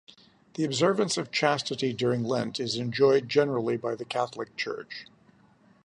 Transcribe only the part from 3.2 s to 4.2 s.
generally by the